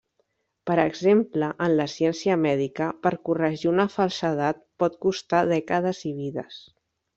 [0.69, 6.61] Per exemple, en la ciència mèdica, per corregir una falsedat pot costar dècades i vides.